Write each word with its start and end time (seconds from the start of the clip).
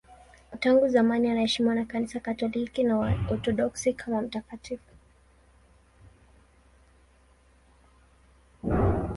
Tangu 0.59 0.87
zamani 0.87 1.29
anaheshimiwa 1.29 1.75
na 1.75 1.85
Kanisa 1.85 2.19
Katoliki 2.19 2.83
na 2.83 2.97
Waorthodoksi 2.97 3.93
kama 3.93 4.21
mtakatifu. 4.21 4.91